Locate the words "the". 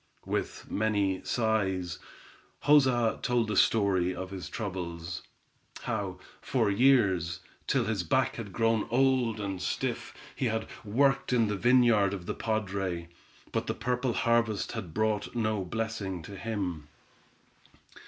3.47-3.55, 11.49-11.55, 12.25-12.33, 13.67-13.75